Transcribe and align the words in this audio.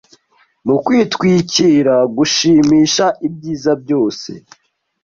mu 0.65 0.75
kwitwikira 0.85 1.95
gushimisha 2.17 3.05
ibyiza 3.27 3.71
byose 3.83 4.31